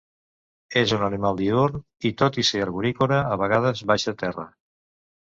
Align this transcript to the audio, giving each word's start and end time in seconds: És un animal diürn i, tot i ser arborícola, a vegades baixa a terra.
És 0.79 0.93
un 0.95 1.03
animal 1.07 1.35
diürn 1.41 1.83
i, 2.11 2.11
tot 2.21 2.39
i 2.45 2.45
ser 2.49 2.63
arborícola, 2.63 3.21
a 3.37 3.39
vegades 3.43 3.85
baixa 3.93 4.15
a 4.17 4.19
terra. 4.23 4.47